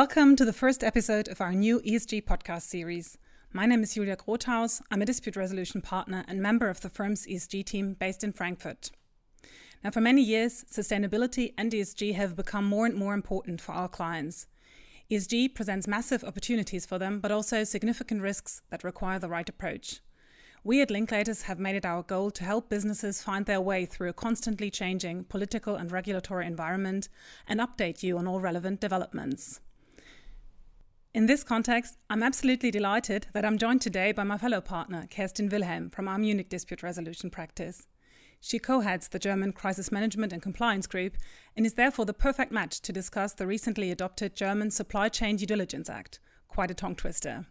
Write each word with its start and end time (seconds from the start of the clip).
Welcome 0.00 0.34
to 0.36 0.46
the 0.46 0.54
first 0.54 0.82
episode 0.82 1.28
of 1.28 1.42
our 1.42 1.52
new 1.52 1.78
ESG 1.80 2.24
podcast 2.24 2.62
series. 2.62 3.18
My 3.52 3.66
name 3.66 3.82
is 3.82 3.92
Julia 3.92 4.16
Grothaus. 4.16 4.80
I'm 4.90 5.02
a 5.02 5.04
dispute 5.04 5.36
resolution 5.36 5.82
partner 5.82 6.24
and 6.26 6.40
member 6.40 6.70
of 6.70 6.80
the 6.80 6.88
firm's 6.88 7.26
ESG 7.26 7.66
team 7.66 7.96
based 8.00 8.24
in 8.24 8.32
Frankfurt. 8.32 8.92
Now, 9.84 9.90
for 9.90 10.00
many 10.00 10.22
years, 10.22 10.64
sustainability 10.72 11.52
and 11.58 11.70
ESG 11.70 12.14
have 12.14 12.34
become 12.34 12.64
more 12.64 12.86
and 12.86 12.94
more 12.94 13.12
important 13.12 13.60
for 13.60 13.72
our 13.72 13.88
clients. 13.88 14.46
ESG 15.10 15.54
presents 15.54 15.86
massive 15.86 16.24
opportunities 16.24 16.86
for 16.86 16.98
them, 16.98 17.20
but 17.20 17.30
also 17.30 17.62
significant 17.62 18.22
risks 18.22 18.62
that 18.70 18.82
require 18.82 19.18
the 19.18 19.28
right 19.28 19.50
approach. 19.50 20.00
We 20.64 20.80
at 20.80 20.88
Linklaters 20.88 21.42
have 21.42 21.58
made 21.58 21.76
it 21.76 21.84
our 21.84 22.02
goal 22.02 22.30
to 22.30 22.44
help 22.44 22.70
businesses 22.70 23.22
find 23.22 23.44
their 23.44 23.60
way 23.60 23.84
through 23.84 24.08
a 24.08 24.14
constantly 24.14 24.70
changing 24.70 25.24
political 25.24 25.76
and 25.76 25.92
regulatory 25.92 26.46
environment 26.46 27.10
and 27.46 27.60
update 27.60 28.02
you 28.02 28.16
on 28.16 28.26
all 28.26 28.40
relevant 28.40 28.80
developments. 28.80 29.60
In 31.12 31.26
this 31.26 31.42
context, 31.42 31.98
I'm 32.08 32.22
absolutely 32.22 32.70
delighted 32.70 33.26
that 33.32 33.44
I'm 33.44 33.58
joined 33.58 33.80
today 33.80 34.12
by 34.12 34.22
my 34.22 34.38
fellow 34.38 34.60
partner, 34.60 35.08
Kerstin 35.10 35.50
Wilhelm 35.50 35.90
from 35.90 36.06
our 36.06 36.18
Munich 36.18 36.48
dispute 36.48 36.84
resolution 36.84 37.30
practice. 37.30 37.88
She 38.40 38.60
co 38.60 38.78
heads 38.78 39.08
the 39.08 39.18
German 39.18 39.52
Crisis 39.52 39.90
Management 39.90 40.32
and 40.32 40.40
Compliance 40.40 40.86
Group 40.86 41.16
and 41.56 41.66
is 41.66 41.74
therefore 41.74 42.04
the 42.04 42.14
perfect 42.14 42.52
match 42.52 42.80
to 42.82 42.92
discuss 42.92 43.32
the 43.32 43.48
recently 43.48 43.90
adopted 43.90 44.36
German 44.36 44.70
Supply 44.70 45.08
Chain 45.08 45.34
Due 45.34 45.46
Diligence 45.46 45.90
Act. 45.90 46.20
Quite 46.46 46.70
a 46.70 46.74
tongue 46.74 46.94
twister. 46.94 47.44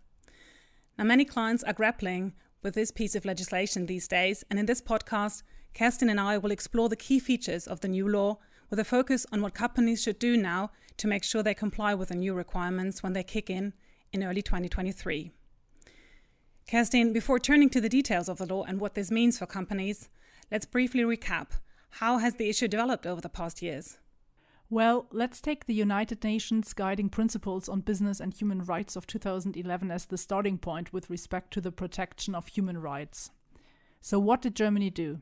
Now, 0.97 1.03
many 1.03 1.25
clients 1.25 1.63
are 1.65 1.73
grappling 1.73 2.35
with 2.63 2.75
this 2.75 2.91
piece 2.91 3.13
of 3.13 3.25
legislation 3.25 3.87
these 3.87 4.07
days, 4.07 4.45
and 4.49 4.57
in 4.57 4.67
this 4.67 4.81
podcast, 4.81 5.43
Kerstin 5.75 6.09
and 6.09 6.19
I 6.19 6.37
will 6.37 6.51
explore 6.51 6.87
the 6.87 6.95
key 6.95 7.19
features 7.19 7.67
of 7.67 7.81
the 7.81 7.89
new 7.89 8.07
law 8.07 8.39
with 8.69 8.79
a 8.79 8.83
focus 8.85 9.25
on 9.31 9.41
what 9.41 9.53
companies 9.53 10.01
should 10.01 10.19
do 10.19 10.37
now 10.37 10.71
to 10.97 11.07
make 11.07 11.23
sure 11.23 11.41
they 11.41 11.53
comply 11.53 11.93
with 11.93 12.09
the 12.09 12.15
new 12.15 12.33
requirements 12.33 13.01
when 13.01 13.13
they 13.13 13.23
kick 13.23 13.49
in 13.49 13.73
in 14.11 14.23
early 14.23 14.41
2023. 14.41 15.31
Kerstin, 16.67 17.13
before 17.13 17.39
turning 17.39 17.69
to 17.71 17.81
the 17.81 17.89
details 17.89 18.29
of 18.29 18.37
the 18.37 18.45
law 18.45 18.63
and 18.63 18.79
what 18.79 18.93
this 18.93 19.09
means 19.09 19.39
for 19.39 19.47
companies, 19.47 20.07
let's 20.51 20.65
briefly 20.65 21.01
recap. 21.01 21.47
How 21.93 22.19
has 22.19 22.35
the 22.35 22.49
issue 22.49 22.67
developed 22.67 23.07
over 23.07 23.21
the 23.21 23.29
past 23.29 23.61
years? 23.61 23.97
Well, 24.69 25.07
let's 25.11 25.41
take 25.41 25.65
the 25.65 25.73
United 25.73 26.23
Nations 26.23 26.73
Guiding 26.73 27.09
Principles 27.09 27.67
on 27.67 27.81
Business 27.81 28.19
and 28.19 28.31
Human 28.31 28.63
Rights 28.63 28.95
of 28.95 29.07
2011 29.07 29.89
as 29.89 30.05
the 30.05 30.17
starting 30.17 30.59
point 30.59 30.93
with 30.93 31.09
respect 31.09 31.51
to 31.53 31.61
the 31.61 31.71
protection 31.71 32.35
of 32.35 32.45
human 32.45 32.77
rights. 32.77 33.31
So, 33.99 34.19
what 34.19 34.43
did 34.43 34.55
Germany 34.55 34.91
do? 34.91 35.21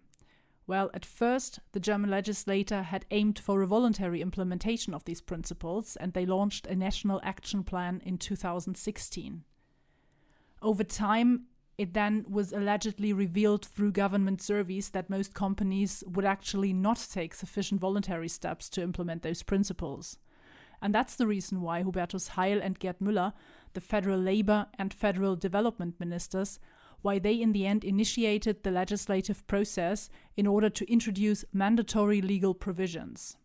Well, 0.67 0.91
at 0.93 1.05
first, 1.05 1.59
the 1.71 1.79
German 1.79 2.09
legislator 2.09 2.83
had 2.83 3.05
aimed 3.09 3.39
for 3.39 3.61
a 3.61 3.67
voluntary 3.67 4.21
implementation 4.21 4.93
of 4.93 5.05
these 5.05 5.21
principles, 5.21 5.95
and 5.95 6.11
they 6.11 6.25
launched 6.25 6.67
a 6.67 6.75
national 6.75 7.21
action 7.23 7.63
plan 7.63 8.01
in 8.05 8.17
2016. 8.17 9.43
Over 10.61 10.83
time, 10.83 11.45
it 11.77 11.93
then 11.93 12.25
was 12.27 12.51
allegedly 12.51 13.13
revealed 13.13 13.65
through 13.65 13.93
government 13.93 14.41
surveys 14.41 14.89
that 14.89 15.09
most 15.09 15.33
companies 15.33 16.03
would 16.05 16.25
actually 16.25 16.73
not 16.73 17.07
take 17.11 17.33
sufficient 17.33 17.79
voluntary 17.79 18.27
steps 18.27 18.67
to 18.69 18.81
implement 18.81 19.21
those 19.21 19.43
principles. 19.43 20.17
And 20.81 20.93
that's 20.93 21.15
the 21.15 21.27
reason 21.27 21.61
why 21.61 21.81
Hubertus 21.81 22.29
Heil 22.29 22.61
and 22.61 22.77
Gerd 22.77 22.99
Müller, 22.99 23.33
the 23.73 23.81
federal 23.81 24.19
labor 24.19 24.67
and 24.77 24.93
federal 24.93 25.35
development 25.35 25.95
ministers, 25.99 26.59
why 27.01 27.19
they 27.19 27.33
in 27.33 27.51
the 27.51 27.65
end 27.65 27.83
initiated 27.83 28.63
the 28.63 28.71
legislative 28.71 29.45
process 29.47 30.09
in 30.35 30.47
order 30.47 30.69
to 30.69 30.91
introduce 30.91 31.45
mandatory 31.53 32.21
legal 32.21 32.53
provisions. 32.53 33.37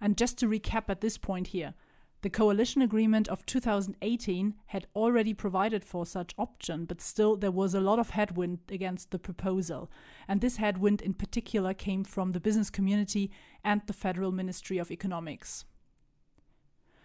And 0.00 0.16
just 0.16 0.38
to 0.38 0.48
recap 0.48 0.84
at 0.88 1.00
this 1.00 1.18
point 1.18 1.48
here, 1.48 1.74
the 2.22 2.30
coalition 2.30 2.82
agreement 2.82 3.28
of 3.28 3.46
2018 3.46 4.54
had 4.66 4.88
already 4.94 5.34
provided 5.34 5.84
for 5.84 6.04
such 6.04 6.34
option, 6.36 6.84
but 6.84 7.00
still 7.00 7.36
there 7.36 7.52
was 7.52 7.74
a 7.74 7.80
lot 7.80 8.00
of 8.00 8.10
headwind 8.10 8.58
against 8.70 9.12
the 9.12 9.20
proposal. 9.20 9.88
And 10.26 10.40
this 10.40 10.56
headwind 10.56 11.00
in 11.00 11.14
particular 11.14 11.74
came 11.74 12.02
from 12.02 12.32
the 12.32 12.40
business 12.40 12.70
community 12.70 13.30
and 13.62 13.82
the 13.86 13.92
Federal 13.92 14.32
Ministry 14.32 14.78
of 14.78 14.90
Economics. 14.90 15.64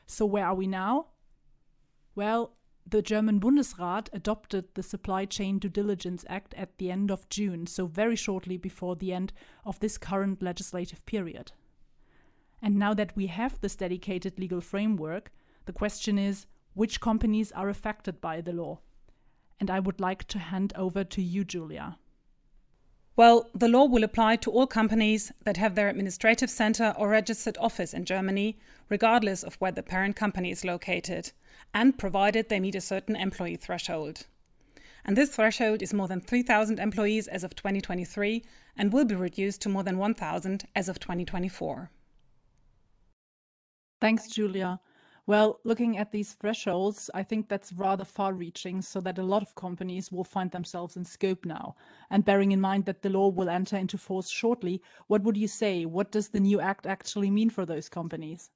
So 0.08 0.26
where 0.26 0.48
are 0.48 0.56
we 0.56 0.66
now? 0.66 1.08
Well, 2.16 2.56
the 2.86 3.02
German 3.02 3.40
Bundesrat 3.40 4.10
adopted 4.14 4.66
the 4.74 4.84
Supply 4.84 5.26
Chain 5.26 5.60
Due 5.60 5.70
Diligence 5.70 6.26
Act 6.28 6.54
at 6.56 6.78
the 6.78 6.92
end 6.92 7.10
of 7.10 7.28
June, 7.30 7.66
so 7.66 7.86
very 7.86 8.16
shortly 8.16 8.58
before 8.58 8.96
the 8.96 9.14
end 9.14 9.34
of 9.66 9.80
this 9.80 9.98
current 9.98 10.44
legislative 10.44 11.06
period. 11.06 11.52
And 12.62 12.76
now 12.76 12.94
that 12.94 13.16
we 13.16 13.28
have 13.28 13.60
this 13.60 13.76
dedicated 13.76 14.38
legal 14.38 14.62
framework, 14.62 15.32
the 15.66 15.74
question 15.74 16.18
is 16.18 16.46
which 16.74 17.02
companies 17.02 17.52
are 17.52 17.70
affected 17.70 18.20
by 18.20 18.42
the 18.42 18.54
law? 18.54 18.80
And 19.60 19.70
I 19.70 19.80
would 19.80 20.00
like 20.00 20.26
to 20.26 20.40
hand 20.40 20.74
over 20.76 21.04
to 21.04 21.22
you, 21.22 21.44
Julia. 21.44 21.98
Well, 23.16 23.50
the 23.54 23.68
law 23.68 23.86
will 23.86 24.04
apply 24.04 24.38
to 24.38 24.52
all 24.52 24.66
companies 24.66 25.32
that 25.44 25.58
have 25.58 25.76
their 25.76 25.88
administrative 25.88 26.50
center 26.50 26.96
or 26.98 27.10
registered 27.10 27.58
office 27.60 27.94
in 27.94 28.06
Germany, 28.06 28.58
regardless 28.90 29.44
of 29.44 29.56
where 29.56 29.72
the 29.72 29.84
parent 29.84 30.16
company 30.16 30.50
is 30.50 30.66
located, 30.66 31.32
and 31.74 31.98
provided 31.98 32.50
they 32.50 32.60
meet 32.60 32.76
a 32.76 32.82
certain 32.82 33.16
employee 33.16 33.56
threshold. 33.56 34.26
And 35.06 35.16
this 35.16 35.36
threshold 35.36 35.84
is 35.84 35.94
more 35.94 36.08
than 36.08 36.22
3,000 36.22 36.80
employees 36.80 37.28
as 37.28 37.44
of 37.44 37.56
2023 37.56 38.44
and 38.76 38.92
will 38.92 39.06
be 39.06 39.16
reduced 39.16 39.62
to 39.62 39.70
more 39.70 39.84
than 39.84 39.98
1,000 39.98 40.66
as 40.76 40.90
of 40.90 41.00
2024. 41.00 41.92
Thanks, 44.02 44.28
Julia. 44.28 44.80
Well, 45.26 45.62
looking 45.64 45.98
at 45.98 46.12
these 46.12 46.34
thresholds, 46.34 47.10
I 47.14 47.24
think 47.24 47.48
that's 47.48 47.72
rather 47.72 48.04
far 48.04 48.34
reaching, 48.34 48.82
so 48.82 49.00
that 49.02 49.18
a 49.18 49.24
lot 49.24 49.42
of 49.42 49.56
companies 49.56 50.12
will 50.12 50.26
find 50.26 50.52
themselves 50.52 50.98
in 50.98 51.06
scope 51.06 51.46
now. 51.46 51.76
And 52.10 52.26
bearing 52.26 52.52
in 52.52 52.60
mind 52.60 52.86
that 52.86 53.04
the 53.04 53.10
law 53.10 53.30
will 53.30 53.50
enter 53.50 53.78
into 53.78 53.98
force 53.98 54.30
shortly, 54.30 54.82
what 55.08 55.24
would 55.24 55.38
you 55.38 55.48
say? 55.48 55.86
What 55.86 56.12
does 56.12 56.30
the 56.30 56.42
new 56.42 56.60
act 56.60 56.86
actually 56.86 57.32
mean 57.32 57.50
for 57.50 57.66
those 57.66 57.88
companies? 57.88 58.50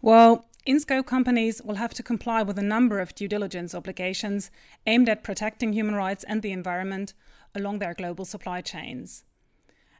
Well, 0.00 0.46
in 0.64 0.80
scope 0.80 1.06
companies 1.06 1.60
will 1.62 1.76
have 1.76 1.92
to 1.94 2.02
comply 2.02 2.42
with 2.42 2.58
a 2.58 2.62
number 2.62 3.00
of 3.00 3.14
due 3.14 3.28
diligence 3.28 3.74
obligations 3.74 4.50
aimed 4.86 5.10
at 5.10 5.22
protecting 5.22 5.74
human 5.74 5.94
rights 5.94 6.24
and 6.24 6.40
the 6.40 6.52
environment 6.52 7.12
along 7.54 7.80
their 7.80 7.94
global 7.94 8.24
supply 8.24 8.62
chains. 8.62 9.24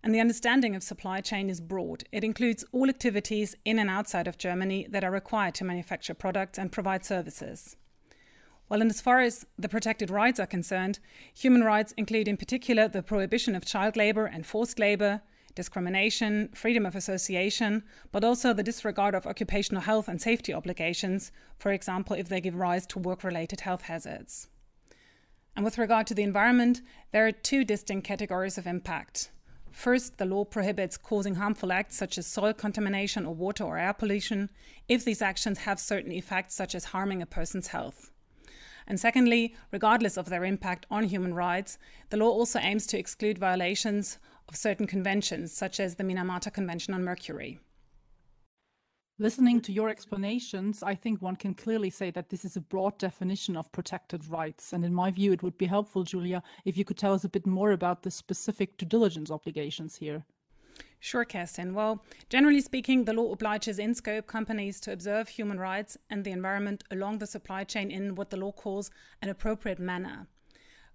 And 0.02 0.14
the 0.14 0.20
understanding 0.20 0.76
of 0.76 0.82
supply 0.82 1.20
chain 1.20 1.50
is 1.50 1.60
broad. 1.60 2.04
It 2.12 2.24
includes 2.24 2.64
all 2.72 2.88
activities 2.88 3.56
in 3.64 3.78
and 3.78 3.90
outside 3.90 4.28
of 4.28 4.38
Germany 4.38 4.86
that 4.90 5.04
are 5.04 5.10
required 5.10 5.54
to 5.56 5.64
manufacture 5.64 6.14
products 6.14 6.58
and 6.58 6.70
provide 6.70 7.04
services. 7.04 7.76
Well, 8.68 8.82
and 8.82 8.90
as 8.90 9.00
far 9.00 9.20
as 9.20 9.46
the 9.58 9.68
protected 9.68 10.10
rights 10.10 10.38
are 10.38 10.46
concerned, 10.46 10.98
human 11.34 11.64
rights 11.64 11.94
include 11.96 12.28
in 12.28 12.36
particular 12.36 12.86
the 12.86 13.02
prohibition 13.02 13.54
of 13.54 13.64
child 13.64 13.96
labor 13.96 14.26
and 14.26 14.44
forced 14.44 14.78
labor, 14.78 15.22
discrimination, 15.54 16.50
freedom 16.54 16.84
of 16.84 16.94
association, 16.94 17.82
but 18.12 18.22
also 18.22 18.52
the 18.52 18.62
disregard 18.62 19.14
of 19.14 19.26
occupational 19.26 19.82
health 19.82 20.06
and 20.06 20.20
safety 20.20 20.52
obligations, 20.52 21.32
for 21.58 21.72
example, 21.72 22.14
if 22.14 22.28
they 22.28 22.40
give 22.40 22.54
rise 22.54 22.86
to 22.86 22.98
work 22.98 23.24
related 23.24 23.62
health 23.62 23.82
hazards. 23.82 24.48
And 25.56 25.64
with 25.64 25.78
regard 25.78 26.06
to 26.08 26.14
the 26.14 26.22
environment, 26.22 26.82
there 27.10 27.26
are 27.26 27.32
two 27.32 27.64
distinct 27.64 28.06
categories 28.06 28.58
of 28.58 28.66
impact. 28.66 29.30
First, 29.78 30.18
the 30.18 30.24
law 30.24 30.44
prohibits 30.44 30.96
causing 30.96 31.36
harmful 31.36 31.70
acts 31.70 31.94
such 31.94 32.18
as 32.18 32.26
soil 32.26 32.52
contamination 32.52 33.24
or 33.24 33.32
water 33.32 33.62
or 33.62 33.78
air 33.78 33.92
pollution 33.92 34.50
if 34.88 35.04
these 35.04 35.22
actions 35.22 35.58
have 35.58 35.78
certain 35.78 36.10
effects 36.10 36.56
such 36.56 36.74
as 36.74 36.86
harming 36.86 37.22
a 37.22 37.26
person's 37.26 37.68
health. 37.68 38.10
And 38.88 38.98
secondly, 38.98 39.54
regardless 39.70 40.16
of 40.16 40.30
their 40.30 40.44
impact 40.44 40.86
on 40.90 41.04
human 41.04 41.32
rights, 41.32 41.78
the 42.10 42.16
law 42.16 42.28
also 42.28 42.58
aims 42.58 42.88
to 42.88 42.98
exclude 42.98 43.38
violations 43.38 44.18
of 44.48 44.56
certain 44.56 44.88
conventions, 44.88 45.52
such 45.52 45.78
as 45.78 45.94
the 45.94 46.02
Minamata 46.02 46.52
Convention 46.52 46.92
on 46.92 47.04
Mercury. 47.04 47.60
Listening 49.20 49.60
to 49.62 49.72
your 49.72 49.88
explanations, 49.88 50.80
I 50.80 50.94
think 50.94 51.20
one 51.20 51.34
can 51.34 51.52
clearly 51.52 51.90
say 51.90 52.12
that 52.12 52.28
this 52.28 52.44
is 52.44 52.56
a 52.56 52.60
broad 52.60 52.96
definition 52.98 53.56
of 53.56 53.72
protected 53.72 54.28
rights. 54.28 54.72
And 54.72 54.84
in 54.84 54.94
my 54.94 55.10
view, 55.10 55.32
it 55.32 55.42
would 55.42 55.58
be 55.58 55.66
helpful, 55.66 56.04
Julia, 56.04 56.40
if 56.64 56.76
you 56.76 56.84
could 56.84 56.96
tell 56.98 57.14
us 57.14 57.24
a 57.24 57.28
bit 57.28 57.44
more 57.44 57.72
about 57.72 58.04
the 58.04 58.12
specific 58.12 58.76
due 58.76 58.86
diligence 58.86 59.32
obligations 59.32 59.96
here. 59.96 60.24
Sure, 61.00 61.24
Kerstin. 61.24 61.72
Well, 61.72 62.04
generally 62.28 62.60
speaking, 62.60 63.04
the 63.04 63.12
law 63.12 63.32
obliges 63.32 63.80
in 63.80 63.92
scope 63.92 64.28
companies 64.28 64.78
to 64.80 64.92
observe 64.92 65.28
human 65.28 65.58
rights 65.58 65.98
and 66.10 66.24
the 66.24 66.30
environment 66.30 66.84
along 66.92 67.18
the 67.18 67.26
supply 67.26 67.64
chain 67.64 67.90
in 67.90 68.14
what 68.14 68.30
the 68.30 68.36
law 68.36 68.52
calls 68.52 68.88
an 69.20 69.30
appropriate 69.30 69.80
manner. 69.80 70.28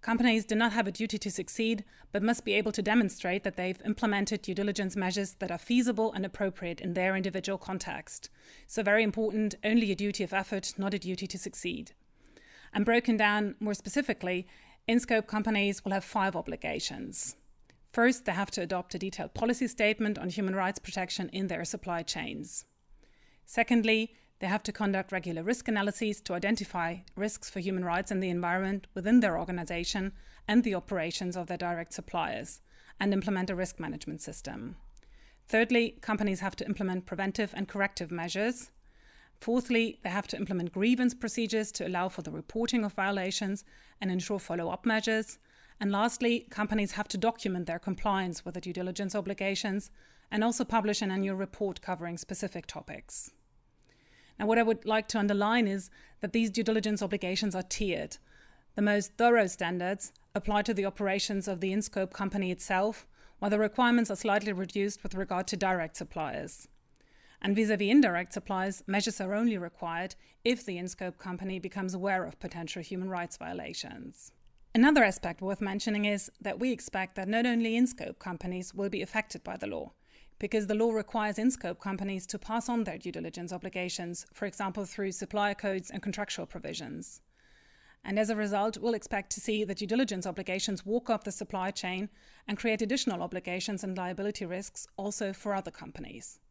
Companies 0.03 0.43
do 0.43 0.53
not 0.53 0.73
have 0.73 0.85
a 0.85 0.91
duty 0.91 1.17
to 1.17 1.31
succeed, 1.31 1.85
but 2.11 2.21
must 2.21 2.43
be 2.43 2.55
able 2.55 2.73
to 2.73 2.81
demonstrate 2.81 3.45
that 3.45 3.55
they've 3.55 3.81
implemented 3.85 4.41
due 4.41 4.53
diligence 4.53 4.97
measures 4.97 5.35
that 5.35 5.49
are 5.49 5.57
feasible 5.57 6.11
and 6.11 6.25
appropriate 6.25 6.81
in 6.81 6.93
their 6.93 7.15
individual 7.15 7.57
context. 7.57 8.29
So, 8.67 8.83
very 8.83 9.01
important, 9.01 9.55
only 9.63 9.93
a 9.93 9.95
duty 9.95 10.25
of 10.25 10.33
effort, 10.33 10.73
not 10.77 10.93
a 10.93 10.99
duty 10.99 11.25
to 11.27 11.37
succeed. 11.37 11.93
And 12.73 12.83
broken 12.83 13.15
down 13.15 13.55
more 13.61 13.73
specifically, 13.73 14.45
in 14.89 14.99
scope 14.99 15.25
companies 15.25 15.85
will 15.85 15.93
have 15.93 16.03
five 16.03 16.35
obligations. 16.35 17.37
First, 17.93 18.25
they 18.25 18.33
have 18.33 18.51
to 18.51 18.61
adopt 18.61 18.95
a 18.95 18.99
detailed 18.99 19.33
policy 19.33 19.69
statement 19.69 20.19
on 20.19 20.27
human 20.27 20.53
rights 20.53 20.79
protection 20.79 21.29
in 21.29 21.47
their 21.47 21.63
supply 21.63 22.03
chains. 22.03 22.65
Secondly, 23.45 24.13
they 24.43 24.49
have 24.49 24.61
to 24.61 24.73
conduct 24.73 25.13
regular 25.13 25.41
risk 25.41 25.69
analyses 25.69 26.19
to 26.19 26.33
identify 26.33 26.97
risks 27.15 27.49
for 27.49 27.61
human 27.61 27.85
rights 27.85 28.11
and 28.11 28.21
the 28.21 28.29
environment 28.29 28.87
within 28.93 29.21
their 29.21 29.39
organization 29.39 30.11
and 30.49 30.65
the 30.65 30.75
operations 30.75 31.37
of 31.37 31.47
their 31.47 31.55
direct 31.55 31.93
suppliers, 31.93 32.59
and 32.99 33.13
implement 33.13 33.49
a 33.49 33.55
risk 33.55 33.79
management 33.79 34.21
system. 34.21 34.75
Thirdly, 35.47 35.97
companies 36.01 36.41
have 36.41 36.57
to 36.57 36.65
implement 36.65 37.05
preventive 37.05 37.53
and 37.55 37.69
corrective 37.69 38.11
measures. 38.11 38.69
Fourthly, 39.39 40.01
they 40.03 40.09
have 40.09 40.27
to 40.27 40.35
implement 40.35 40.73
grievance 40.73 41.13
procedures 41.13 41.71
to 41.71 41.87
allow 41.87 42.09
for 42.09 42.21
the 42.21 42.29
reporting 42.29 42.83
of 42.83 42.91
violations 42.91 43.63
and 44.01 44.11
ensure 44.11 44.39
follow 44.39 44.67
up 44.67 44.85
measures. 44.85 45.39
And 45.79 45.89
lastly, 45.89 46.47
companies 46.49 46.91
have 46.91 47.07
to 47.07 47.17
document 47.17 47.65
their 47.65 47.79
compliance 47.79 48.43
with 48.43 48.55
the 48.55 48.61
due 48.61 48.73
diligence 48.73 49.15
obligations 49.15 49.89
and 50.29 50.43
also 50.43 50.65
publish 50.65 51.01
an 51.01 51.11
annual 51.11 51.37
report 51.37 51.79
covering 51.81 52.17
specific 52.17 52.67
topics. 52.67 53.31
Now, 54.43 54.47
what 54.47 54.59
I 54.59 54.63
would 54.63 54.83
like 54.83 55.07
to 55.07 55.19
underline 55.19 55.69
is 55.69 55.89
that 56.19 56.33
these 56.33 56.49
due 56.49 56.63
diligence 56.63 57.01
obligations 57.01 57.55
are 57.55 57.63
tiered. 57.63 58.17
The 58.75 58.81
most 58.81 59.13
thorough 59.13 59.47
standards 59.47 60.11
apply 60.35 60.63
to 60.63 60.73
the 60.73 60.85
operations 60.85 61.47
of 61.47 61.61
the 61.61 61.71
in 61.71 61.81
scope 61.81 62.11
company 62.11 62.51
itself, 62.51 63.07
while 63.39 63.49
the 63.49 63.57
requirements 63.57 64.11
are 64.11 64.17
slightly 64.17 64.51
reduced 64.51 65.01
with 65.01 65.15
regard 65.15 65.47
to 65.47 65.55
direct 65.55 65.95
suppliers. 65.95 66.67
And 67.41 67.55
vis 67.55 67.69
a 67.69 67.77
vis 67.77 67.89
indirect 67.89 68.33
suppliers, 68.33 68.83
measures 68.85 69.21
are 69.21 69.33
only 69.33 69.57
required 69.57 70.15
if 70.43 70.65
the 70.65 70.77
in 70.77 70.89
scope 70.89 71.17
company 71.17 71.57
becomes 71.57 71.93
aware 71.93 72.25
of 72.25 72.41
potential 72.41 72.81
human 72.81 73.09
rights 73.09 73.37
violations. 73.37 74.33
Another 74.75 75.05
aspect 75.05 75.41
worth 75.41 75.61
mentioning 75.61 76.03
is 76.03 76.29
that 76.41 76.59
we 76.59 76.73
expect 76.73 77.15
that 77.15 77.29
not 77.29 77.45
only 77.45 77.77
in 77.77 77.87
scope 77.87 78.19
companies 78.19 78.73
will 78.73 78.89
be 78.89 79.01
affected 79.01 79.41
by 79.41 79.55
the 79.55 79.67
law, 79.67 79.93
because 80.43 80.67
the 80.67 80.75
law 80.75 80.91
requires 80.91 81.39
in 81.39 81.49
scope 81.49 81.79
companies 81.79 82.27
to 82.27 82.37
pass 82.37 82.67
on 82.67 82.83
their 82.83 82.97
due 82.97 83.13
diligence 83.13 83.53
obligations, 83.53 84.25
for 84.33 84.45
example, 84.45 84.83
through 84.83 85.09
supplier 85.09 85.53
codes 85.53 85.89
and 85.89 86.01
contractual 86.01 86.45
provisions. 86.45 87.21
And 88.03 88.19
as 88.19 88.29
a 88.29 88.35
result, 88.35 88.77
we'll 88.77 88.93
expect 88.93 89.29
to 89.31 89.39
see 89.39 89.63
the 89.63 89.73
due 89.73 89.87
diligence 89.87 90.27
obligations 90.27 90.85
walk 90.85 91.09
up 91.09 91.23
the 91.23 91.31
supply 91.31 91.71
chain 91.71 92.09
and 92.45 92.57
create 92.57 92.81
additional 92.81 93.23
obligations 93.23 93.85
and 93.85 93.97
liability 93.97 94.45
risks 94.45 94.85
also 94.97 95.31
for 95.31 95.55
other 95.55 95.71
companies. 95.71 96.41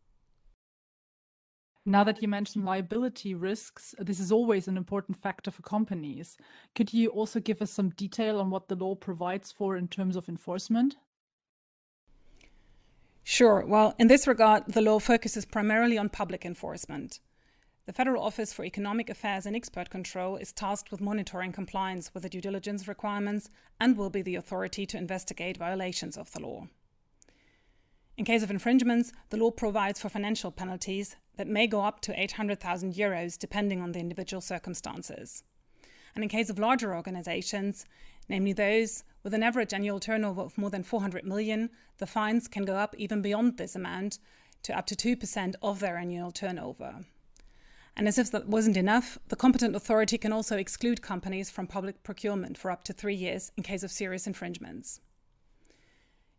Now 1.85 2.03
that 2.05 2.23
you 2.23 2.29
mentioned 2.29 2.65
liability 2.65 3.35
risks, 3.35 3.95
this 3.99 4.21
is 4.21 4.33
always 4.33 4.69
an 4.69 4.79
important 4.79 5.19
factor 5.19 5.51
for 5.51 5.61
companies. 5.61 6.39
Could 6.75 6.95
you 6.95 7.11
also 7.11 7.41
give 7.41 7.61
us 7.61 7.71
some 7.71 7.91
detail 7.91 8.41
on 8.41 8.49
what 8.49 8.69
the 8.69 8.75
law 8.75 8.95
provides 8.95 9.53
for 9.53 9.77
in 9.77 9.87
terms 9.87 10.17
of 10.17 10.31
enforcement? 10.31 10.97
Sure. 13.25 13.65
Well, 13.65 13.95
in 13.99 14.09
this 14.09 14.27
regard, 14.27 14.65
the 14.67 14.81
law 14.81 14.99
focuses 14.99 15.45
primarily 15.45 15.97
on 15.97 16.09
public 16.09 16.45
enforcement. 16.45 17.21
The 17.87 17.93
Federal 17.93 18.23
Office 18.23 18.53
for 18.53 18.65
Economic 18.65 19.11
Affairs 19.11 19.45
and 19.45 19.57
Export 19.57 19.91
Control 19.91 20.37
is 20.37 20.53
tasked 20.53 20.91
with 20.91 21.01
monitoring 21.01 21.53
compliance 21.53 22.15
with 22.15 22.23
the 22.23 22.29
due 22.29 22.41
diligence 22.41 22.87
requirements 22.87 23.51
and 23.81 23.97
will 23.97 24.11
be 24.11 24.23
the 24.23 24.37
authority 24.37 24.87
to 24.87 24.97
investigate 24.97 25.57
violations 25.57 26.17
of 26.17 26.31
the 26.33 26.41
law. 26.41 26.69
In 28.17 28.25
case 28.25 28.43
of 28.43 28.51
infringements, 28.51 29.13
the 29.31 29.37
law 29.37 29.51
provides 29.51 30.01
for 30.01 30.09
financial 30.09 30.53
penalties 30.53 31.17
that 31.37 31.49
may 31.49 31.67
go 31.67 31.83
up 31.83 32.01
to 32.03 32.21
800,000 32.21 32.95
euros 32.95 33.39
depending 33.39 33.81
on 33.81 33.93
the 33.93 34.01
individual 34.01 34.41
circumstances. 34.41 35.43
And 36.15 36.23
in 36.23 36.29
case 36.29 36.51
of 36.51 36.59
larger 36.59 36.95
organizations, 36.95 37.87
namely 38.29 38.53
those 38.53 39.05
with 39.23 39.35
an 39.35 39.43
average 39.43 39.73
annual 39.73 40.01
turnover 40.01 40.43
of 40.43 40.59
more 40.59 40.71
than 40.71 40.83
400 40.83 41.25
million, 41.25 41.71
the 41.99 42.07
fines 42.07 42.49
can 42.49 42.65
go 42.65 42.77
up 42.77 42.95
even 42.99 43.23
beyond 43.23 43.57
this 43.57 43.77
amount 43.77 44.19
to 44.63 44.77
up 44.77 44.87
to 44.87 44.97
2% 44.97 45.55
of 45.63 45.81
their 45.81 45.97
annual 45.97 46.31
turnover. 46.31 47.05
And 47.97 48.09
as 48.09 48.19
if 48.19 48.31
that 48.31 48.49
wasn't 48.49 48.77
enough, 48.77 49.19
the 49.29 49.37
competent 49.37 49.77
authority 49.77 50.17
can 50.17 50.33
also 50.33 50.57
exclude 50.57 51.03
companies 51.03 51.51
from 51.51 51.67
public 51.67 52.03
procurement 52.03 52.57
for 52.57 52.71
up 52.71 52.85
to 52.85 52.93
three 52.93 53.15
years 53.15 53.53
in 53.57 53.63
case 53.63 53.83
of 53.83 53.91
serious 53.91 54.27
infringements. 54.27 55.01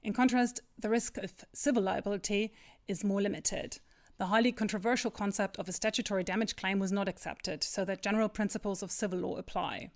In 0.01 0.13
contrast, 0.13 0.61
the 0.77 0.89
risk 0.89 1.17
of 1.17 1.31
civil 1.53 1.83
liability 1.83 2.53
is 2.87 3.03
more 3.03 3.21
limited. 3.21 3.79
The 4.17 4.25
highly 4.27 4.51
controversial 4.51 5.11
concept 5.11 5.57
of 5.57 5.69
a 5.69 5.71
statutory 5.71 6.23
damage 6.23 6.55
claim 6.55 6.79
was 6.79 6.91
not 6.91 7.07
accepted, 7.07 7.63
so 7.63 7.85
that 7.85 8.01
general 8.01 8.29
principles 8.29 8.83
of 8.83 8.91
civil 8.91 9.19
law 9.19 9.37
apply. 9.37 9.91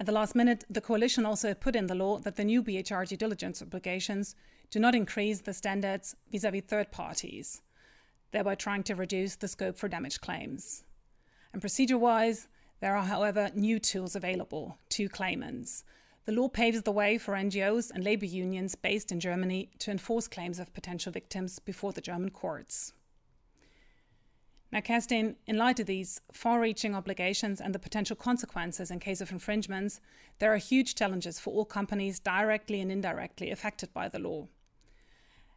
At 0.00 0.06
the 0.06 0.12
last 0.12 0.36
minute, 0.36 0.62
the 0.70 0.80
coalition 0.80 1.26
also 1.26 1.54
put 1.54 1.74
in 1.74 1.88
the 1.88 1.94
law 1.96 2.20
that 2.20 2.36
the 2.36 2.44
new 2.44 2.62
BHR 2.62 3.08
due 3.08 3.16
diligence 3.16 3.60
obligations 3.60 4.36
do 4.70 4.78
not 4.78 4.94
increase 4.94 5.40
the 5.40 5.52
standards 5.52 6.14
vis 6.30 6.44
a 6.44 6.52
vis 6.52 6.62
third 6.62 6.92
parties, 6.92 7.62
thereby 8.30 8.54
trying 8.54 8.84
to 8.84 8.94
reduce 8.94 9.34
the 9.34 9.48
scope 9.48 9.76
for 9.76 9.88
damage 9.88 10.20
claims. 10.20 10.84
And 11.52 11.60
procedure 11.60 11.98
wise, 11.98 12.46
there 12.80 12.96
are, 12.96 13.06
however, 13.06 13.50
new 13.56 13.80
tools 13.80 14.14
available 14.14 14.78
to 14.90 15.08
claimants. 15.08 15.82
The 16.26 16.32
law 16.32 16.48
paves 16.48 16.82
the 16.82 16.92
way 16.92 17.18
for 17.18 17.34
NGOs 17.34 17.90
and 17.90 18.04
labor 18.04 18.26
unions 18.26 18.76
based 18.76 19.10
in 19.10 19.18
Germany 19.18 19.72
to 19.80 19.90
enforce 19.90 20.28
claims 20.28 20.60
of 20.60 20.74
potential 20.74 21.10
victims 21.10 21.58
before 21.58 21.92
the 21.92 22.00
German 22.00 22.30
courts. 22.30 22.92
Now, 24.70 24.80
Kerstin, 24.80 25.36
in 25.46 25.56
light 25.56 25.80
of 25.80 25.86
these 25.86 26.20
far 26.30 26.60
reaching 26.60 26.94
obligations 26.94 27.60
and 27.60 27.74
the 27.74 27.78
potential 27.78 28.14
consequences 28.14 28.90
in 28.90 28.98
case 28.98 29.22
of 29.22 29.32
infringements, 29.32 30.00
there 30.40 30.52
are 30.52 30.58
huge 30.58 30.94
challenges 30.94 31.40
for 31.40 31.54
all 31.54 31.64
companies 31.64 32.20
directly 32.20 32.80
and 32.80 32.92
indirectly 32.92 33.50
affected 33.50 33.94
by 33.94 34.08
the 34.08 34.18
law. 34.18 34.46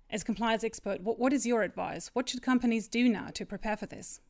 As 0.09 0.23
compliance 0.23 0.63
expert, 0.63 1.01
what 1.01 1.33
is 1.33 1.45
your 1.45 1.63
advice? 1.63 2.09
What 2.13 2.29
should 2.29 2.41
companies 2.41 2.87
do 2.87 3.09
now 3.09 3.27
to 3.33 3.45
prepare 3.45 3.77
for 3.77 3.85
this? 3.85 4.21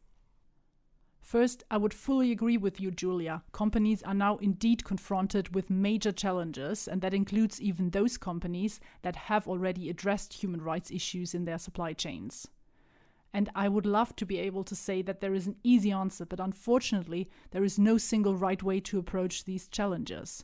First, 1.22 1.64
I 1.70 1.78
would 1.78 1.94
fully 1.94 2.32
agree 2.32 2.58
with 2.58 2.82
you, 2.82 2.90
Julia. 2.90 3.44
Companies 3.52 4.02
are 4.04 4.14
now 4.16 4.38
indeed 4.38 4.84
confronted 4.84 5.54
with 5.54 5.70
major 5.70 6.12
challenges, 6.12 6.88
and 6.88 7.02
that 7.02 7.14
includes 7.14 7.62
even 7.62 7.92
those 7.92 8.18
companies 8.18 8.80
that 9.04 9.16
have 9.16 9.48
already 9.48 9.90
addressed 9.90 10.34
human 10.34 10.62
rights 10.62 10.90
issues 10.90 11.36
in 11.36 11.46
their 11.46 11.60
supply 11.60 11.94
chains. 11.94 12.48
And 13.34 13.50
I 13.56 13.70
would 13.70 13.86
love 13.86 14.16
to 14.18 14.26
be 14.26 14.40
able 14.40 14.64
to 14.66 14.76
say 14.76 15.02
that 15.04 15.22
there 15.22 15.34
is 15.34 15.48
an 15.48 15.56
easy 15.64 15.92
answer, 15.92 16.26
but 16.26 16.40
unfortunately, 16.40 17.30
there 17.52 17.64
is 17.64 17.80
no 17.80 17.98
single 17.98 18.36
right 18.36 18.62
way 18.62 18.80
to 18.82 19.00
approach 19.00 19.46
these 19.46 19.68
challenges. 19.68 20.44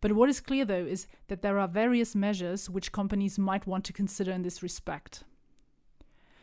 But 0.00 0.12
what 0.12 0.28
is 0.28 0.40
clear, 0.40 0.64
though, 0.64 0.84
is 0.84 1.06
that 1.28 1.42
there 1.42 1.58
are 1.58 1.68
various 1.68 2.14
measures 2.14 2.68
which 2.68 2.92
companies 2.92 3.38
might 3.38 3.66
want 3.66 3.84
to 3.84 3.92
consider 3.92 4.32
in 4.32 4.42
this 4.42 4.62
respect. 4.62 5.24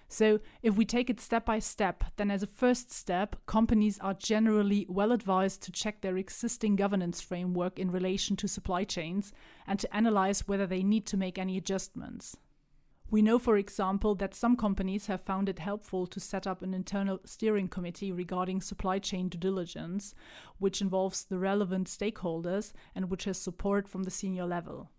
So, 0.08 0.40
if 0.62 0.76
we 0.76 0.84
take 0.84 1.10
it 1.10 1.22
step 1.22 1.46
by 1.46 1.60
step, 1.60 2.04
then 2.18 2.32
as 2.32 2.44
a 2.44 2.48
first 2.48 2.92
step, 2.92 3.38
companies 3.46 3.98
are 4.00 4.14
generally 4.14 4.86
well 4.90 5.14
advised 5.14 5.62
to 5.64 5.72
check 5.72 6.02
their 6.02 6.18
existing 6.18 6.76
governance 6.76 7.22
framework 7.22 7.80
in 7.80 7.92
relation 7.92 8.36
to 8.38 8.48
supply 8.48 8.84
chains 8.84 9.32
and 9.66 9.80
to 9.80 9.96
analyze 9.96 10.48
whether 10.48 10.68
they 10.68 10.84
need 10.84 11.06
to 11.06 11.16
make 11.16 11.38
any 11.38 11.56
adjustments. 11.56 12.36
We 13.12 13.22
know, 13.22 13.40
for 13.40 13.58
example, 13.58 14.16
that 14.16 14.34
some 14.34 14.56
companies 14.56 15.08
have 15.08 15.20
found 15.20 15.50
it 15.50 15.60
helpful 15.60 16.08
to 16.08 16.20
set 16.22 16.48
up 16.48 16.62
an 16.62 16.74
internal 16.74 17.20
steering 17.26 17.68
committee 17.68 18.10
regarding 18.10 18.62
supply 18.62 19.00
chain 19.00 19.28
due 19.28 19.38
diligence, 19.38 20.16
which 20.60 20.80
involves 20.80 21.26
the 21.26 21.38
relevant 21.38 21.88
stakeholders 21.90 22.72
and 22.96 23.12
which 23.12 23.26
has 23.26 23.38
support 23.38 23.90
from 23.90 24.04
the 24.04 24.12
senior 24.12 24.46
level. 24.46 24.90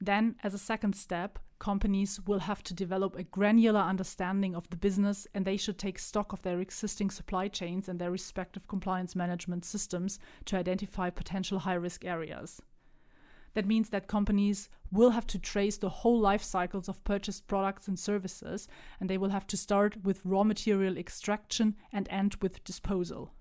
Then, 0.00 0.36
as 0.44 0.54
a 0.54 0.58
second 0.58 0.94
step, 0.94 1.40
companies 1.58 2.20
will 2.24 2.40
have 2.40 2.62
to 2.64 2.74
develop 2.74 3.16
a 3.16 3.24
granular 3.24 3.80
understanding 3.80 4.54
of 4.54 4.70
the 4.70 4.76
business 4.76 5.26
and 5.34 5.44
they 5.44 5.56
should 5.56 5.78
take 5.78 5.98
stock 5.98 6.32
of 6.32 6.42
their 6.42 6.60
existing 6.60 7.10
supply 7.10 7.48
chains 7.48 7.88
and 7.88 7.98
their 7.98 8.12
respective 8.12 8.68
compliance 8.68 9.16
management 9.16 9.64
systems 9.64 10.20
to 10.44 10.56
identify 10.56 11.10
potential 11.10 11.60
high 11.60 11.74
risk 11.74 12.04
areas. 12.04 12.60
That 13.54 13.66
means 13.66 13.90
that 13.90 14.08
companies 14.08 14.68
will 14.90 15.10
have 15.10 15.26
to 15.28 15.38
trace 15.38 15.76
the 15.76 15.88
whole 15.88 16.18
life 16.18 16.42
cycles 16.42 16.88
of 16.88 17.02
purchased 17.04 17.46
products 17.46 17.88
and 17.88 17.98
services, 17.98 18.68
and 19.00 19.08
they 19.08 19.18
will 19.18 19.30
have 19.30 19.46
to 19.48 19.56
start 19.56 20.04
with 20.04 20.24
raw 20.24 20.44
material 20.44 20.96
extraction 20.96 21.76
and 21.92 22.08
end 22.10 22.36
with 22.42 22.62
disposal. 22.64 23.32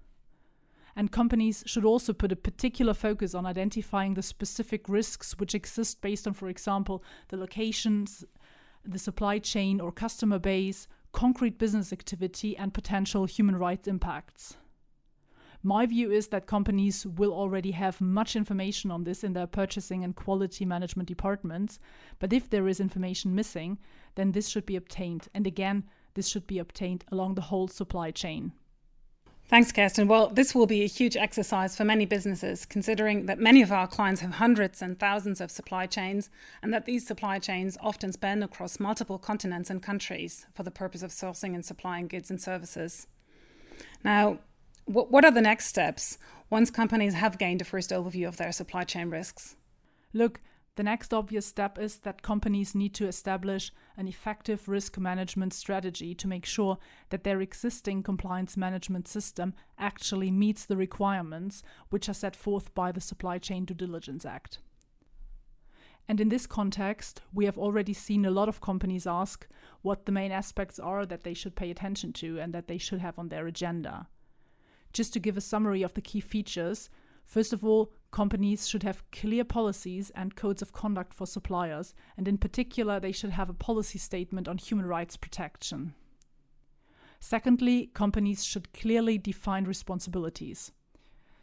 And 0.96 1.12
companies 1.12 1.64
should 1.66 1.86
also 1.86 2.14
put 2.14 2.32
a 2.32 2.36
particular 2.36 2.94
focus 2.94 3.34
on 3.34 3.48
identifying 3.48 4.14
the 4.14 4.22
specific 4.22 4.88
risks 4.88 5.38
which 5.40 5.56
exist 5.56 6.02
based 6.02 6.28
on, 6.28 6.34
for 6.34 6.50
example, 6.50 7.04
the 7.30 7.38
locations, 7.38 8.24
the 8.86 9.00
supply 9.00 9.40
chain 9.40 9.82
or 9.82 9.92
customer 9.92 10.38
base, 10.38 10.88
concrete 11.12 11.58
business 11.58 11.92
activity, 11.92 12.56
and 12.56 12.74
potential 12.74 13.26
human 13.26 13.56
rights 13.56 13.88
impacts. 13.88 14.58
My 15.66 15.86
view 15.86 16.12
is 16.12 16.28
that 16.28 16.46
companies 16.46 17.06
will 17.06 17.34
already 17.34 17.72
have 17.72 18.02
much 18.02 18.36
information 18.36 18.92
on 18.92 19.06
this 19.06 19.24
in 19.24 19.32
their 19.32 19.48
purchasing 19.48 20.04
and 20.04 20.14
quality 20.14 20.66
management 20.66 21.08
departments, 21.08 21.80
but 22.20 22.34
if 22.34 22.50
there 22.50 22.68
is 22.68 22.82
information 22.82 23.34
missing, 23.34 23.80
then 24.16 24.34
this 24.34 24.50
should 24.50 24.66
be 24.66 24.76
obtained. 24.76 25.30
And 25.34 25.48
again, 25.48 25.86
this 26.16 26.28
should 26.28 26.48
be 26.48 26.60
obtained 26.60 27.06
along 27.12 27.36
the 27.36 27.42
whole 27.44 27.70
supply 27.70 28.12
chain. 28.12 28.52
Thanks, 29.46 29.72
Kerstin. 29.72 30.08
Well, 30.08 30.28
this 30.28 30.54
will 30.54 30.66
be 30.66 30.84
a 30.84 30.88
huge 30.88 31.16
exercise 31.16 31.78
for 31.78 31.86
many 31.86 32.06
businesses, 32.06 32.66
considering 32.66 33.26
that 33.28 33.40
many 33.40 33.62
of 33.62 33.72
our 33.72 33.88
clients 33.88 34.22
have 34.22 34.34
hundreds 34.34 34.82
and 34.82 35.00
thousands 35.00 35.40
of 35.40 35.52
supply 35.52 35.86
chains, 35.86 36.30
and 36.62 36.74
that 36.74 36.86
these 36.86 37.06
supply 37.06 37.40
chains 37.40 37.78
often 37.82 38.12
span 38.12 38.44
across 38.44 38.80
multiple 38.80 39.18
continents 39.18 39.70
and 39.70 39.82
countries 39.82 40.46
for 40.54 40.64
the 40.64 40.72
purpose 40.72 41.04
of 41.04 41.12
sourcing 41.12 41.54
and 41.56 41.64
supplying 41.64 42.08
goods 42.08 42.30
and 42.30 42.42
services. 42.42 43.08
Now, 44.04 44.40
what 44.86 45.12
what 45.12 45.26
are 45.26 45.32
the 45.32 45.42
next 45.42 45.68
steps 45.68 46.18
once 46.50 46.70
companies 46.70 47.14
have 47.14 47.38
gained 47.38 47.62
a 47.62 47.66
first 47.66 47.92
overview 47.92 48.28
of 48.28 48.38
their 48.38 48.52
supply 48.52 48.84
chain 48.84 49.10
risks? 49.10 49.56
Look, 50.14 50.42
the 50.76 50.84
next 50.84 51.14
obvious 51.14 51.46
step 51.46 51.78
is 51.78 51.98
that 51.98 52.24
companies 52.24 52.74
need 52.74 52.96
to 52.96 53.08
establish 53.08 53.72
an 53.96 54.08
effective 54.08 54.68
risk 54.68 54.98
management 54.98 55.54
strategy 55.54 56.16
to 56.16 56.28
make 56.28 56.46
sure 56.46 56.80
that 57.10 57.24
their 57.24 57.42
existing 57.42 58.02
compliance 58.02 58.58
management 58.58 59.08
system 59.08 59.54
actually 59.78 60.32
meets 60.32 60.66
the 60.66 60.78
requirements 60.78 61.62
which 61.90 62.10
are 62.10 62.14
set 62.14 62.36
forth 62.36 62.74
by 62.74 62.92
the 62.92 63.02
Supply 63.02 63.38
Chain 63.38 63.66
Due 63.66 63.76
Diligence 63.76 64.26
Act. 64.26 64.60
And 66.08 66.20
in 66.20 66.30
this 66.30 66.48
context, 66.48 67.22
we 67.32 67.46
have 67.46 67.58
already 67.58 67.94
seen 67.94 68.26
a 68.26 68.32
lot 68.32 68.50
of 68.50 68.60
companies 68.60 69.06
ask 69.06 69.48
what 69.84 70.06
the 70.06 70.12
main 70.12 70.32
aspects 70.32 70.80
are 70.80 71.06
that 71.06 71.24
they 71.24 71.36
should 71.36 71.56
pay 71.56 71.70
attention 71.70 72.14
to 72.14 72.40
and 72.40 72.52
that 72.54 72.68
they 72.68 72.80
should 72.80 73.00
have 73.00 73.20
on 73.20 73.30
their 73.30 73.46
agenda. 73.46 74.08
Just 74.94 75.12
to 75.14 75.20
give 75.20 75.36
a 75.36 75.42
summary 75.42 75.82
of 75.82 75.94
the 75.96 76.02
key 76.02 76.22
features, 76.22 76.90
First 77.26 77.54
of 77.54 77.66
all, 77.66 77.92
companies 78.12 78.68
should 78.68 78.84
have 78.84 79.10
clear 79.12 79.44
policies 79.44 80.12
and 80.12 80.36
codes 80.36 80.62
of 80.62 80.74
conduct 80.74 81.14
for 81.14 81.26
suppliers, 81.26 81.96
and 82.18 82.28
in 82.28 82.38
particular, 82.38 83.00
they 83.00 83.12
should 83.12 83.32
have 83.32 83.50
a 83.50 83.54
policy 83.56 83.98
statement 83.98 84.48
on 84.48 84.58
human 84.58 84.86
rights 84.86 85.18
protection. 85.18 85.96
Secondly, 87.20 87.88
companies 87.94 88.44
should 88.44 88.74
clearly 88.74 89.18
define 89.18 89.64
responsibilities. 89.64 90.72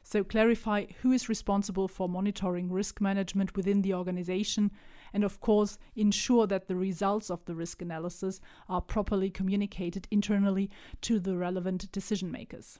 So, 0.02 0.24
clarify 0.24 0.86
who 1.02 1.12
is 1.12 1.28
responsible 1.28 1.88
for 1.88 2.08
monitoring 2.08 2.70
risk 2.70 3.00
management 3.00 3.56
within 3.56 3.82
the 3.82 3.94
organization, 3.94 4.70
and 5.12 5.24
of 5.24 5.40
course, 5.40 5.78
ensure 5.96 6.46
that 6.46 6.68
the 6.68 6.76
results 6.76 7.30
of 7.30 7.44
the 7.44 7.54
risk 7.54 7.82
analysis 7.82 8.40
are 8.68 8.80
properly 8.80 9.30
communicated 9.30 10.06
internally 10.10 10.70
to 11.02 11.18
the 11.18 11.36
relevant 11.36 11.90
decision 11.92 12.30
makers. 12.30 12.78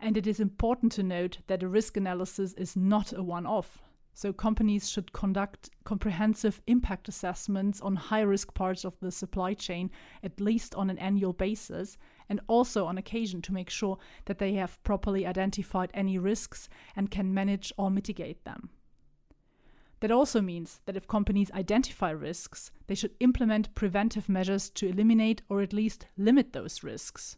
And 0.00 0.16
it 0.16 0.26
is 0.26 0.40
important 0.40 0.92
to 0.92 1.02
note 1.02 1.38
that 1.46 1.62
a 1.62 1.68
risk 1.68 1.96
analysis 1.96 2.54
is 2.54 2.74
not 2.74 3.12
a 3.12 3.22
one 3.22 3.46
off. 3.46 3.82
So, 4.12 4.32
companies 4.32 4.88
should 4.88 5.12
conduct 5.12 5.70
comprehensive 5.84 6.60
impact 6.66 7.08
assessments 7.08 7.80
on 7.80 7.96
high 7.96 8.22
risk 8.22 8.54
parts 8.54 8.84
of 8.84 8.98
the 9.00 9.12
supply 9.12 9.54
chain, 9.54 9.90
at 10.22 10.40
least 10.40 10.74
on 10.74 10.90
an 10.90 10.98
annual 10.98 11.32
basis, 11.32 11.96
and 12.28 12.40
also 12.48 12.86
on 12.86 12.98
occasion 12.98 13.40
to 13.42 13.52
make 13.52 13.70
sure 13.70 13.98
that 14.24 14.38
they 14.38 14.54
have 14.54 14.82
properly 14.82 15.26
identified 15.26 15.90
any 15.94 16.18
risks 16.18 16.68
and 16.96 17.10
can 17.10 17.32
manage 17.32 17.72
or 17.76 17.90
mitigate 17.90 18.44
them. 18.44 18.70
That 20.00 20.10
also 20.10 20.40
means 20.40 20.80
that 20.86 20.96
if 20.96 21.06
companies 21.06 21.50
identify 21.52 22.10
risks, 22.10 22.70
they 22.86 22.94
should 22.94 23.14
implement 23.20 23.74
preventive 23.74 24.28
measures 24.28 24.70
to 24.70 24.88
eliminate 24.88 25.42
or 25.48 25.60
at 25.60 25.74
least 25.74 26.06
limit 26.16 26.52
those 26.52 26.82
risks. 26.82 27.36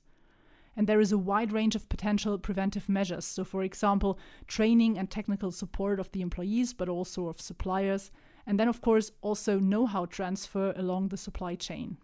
And 0.76 0.86
there 0.86 1.00
is 1.00 1.12
a 1.12 1.18
wide 1.18 1.52
range 1.52 1.74
of 1.74 1.88
potential 1.88 2.38
preventive 2.38 2.88
measures. 2.88 3.24
So, 3.24 3.44
for 3.44 3.62
example, 3.62 4.18
training 4.46 4.98
and 4.98 5.10
technical 5.10 5.50
support 5.50 6.00
of 6.00 6.10
the 6.12 6.22
employees, 6.22 6.72
but 6.72 6.88
also 6.88 7.28
of 7.28 7.40
suppliers. 7.40 8.10
And 8.46 8.58
then, 8.58 8.68
of 8.68 8.80
course, 8.80 9.12
also 9.20 9.58
know 9.58 9.86
how 9.86 10.06
transfer 10.06 10.72
along 10.76 11.08
the 11.08 11.16
supply 11.16 11.54
chain. 11.54 11.98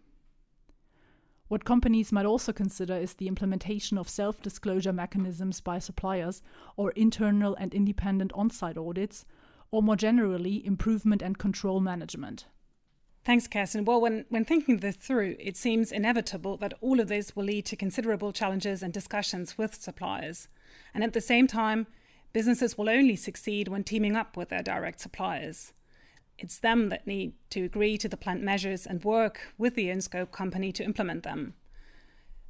What 1.49 1.65
companies 1.65 2.13
might 2.13 2.27
also 2.27 2.53
consider 2.53 2.95
is 2.95 3.15
the 3.15 3.27
implementation 3.27 3.97
of 3.97 4.09
self 4.09 4.43
disclosure 4.43 4.93
mechanisms 4.93 5.63
by 5.63 5.79
suppliers, 5.79 6.43
or 6.77 6.91
internal 6.91 7.55
and 7.55 7.73
independent 7.73 8.33
on 8.35 8.51
site 8.51 8.77
audits, 8.77 9.25
or 9.71 9.83
more 9.83 9.97
generally, 9.97 10.65
improvement 10.67 11.23
and 11.23 11.39
control 11.39 11.81
management. 11.81 12.47
Thanks, 13.29 13.47
Kerstin. 13.47 13.85
Well, 13.85 14.01
when, 14.01 14.25
when 14.31 14.47
thinking 14.47 14.79
this 14.79 14.97
through, 14.97 15.37
it 15.39 15.55
seems 15.55 15.93
inevitable 15.93 16.57
that 16.57 16.73
all 16.81 16.99
of 16.99 17.09
this 17.09 17.37
will 17.37 17.45
lead 17.45 17.67
to 17.67 17.77
considerable 17.77 18.33
challenges 18.33 18.83
and 18.83 18.91
discussions 18.91 19.59
with 19.59 19.75
suppliers. 19.75 20.49
And 20.95 21.05
at 21.05 21.13
the 21.13 21.21
same 21.21 21.47
time, 21.47 21.89
businesses 22.33 22.79
will 22.79 22.89
only 22.89 23.17
succeed 23.17 23.69
when 23.69 23.85
teaming 23.85 24.17
up 24.17 24.35
with 24.35 24.49
their 24.49 24.63
direct 24.63 24.99
suppliers. 25.01 25.75
It's 26.39 26.59
them 26.59 26.89
that 26.89 27.07
need 27.07 27.35
to 27.51 27.67
agree 27.67 27.99
to 27.99 28.09
the 28.09 28.17
planned 28.17 28.45
measures 28.45 28.87
and 28.87 29.05
work 29.05 29.53
with 29.59 29.75
the 29.75 29.91
in 29.91 30.01
scope 30.01 30.33
company 30.33 30.73
to 30.73 30.83
implement 30.83 31.23
them. 31.23 31.53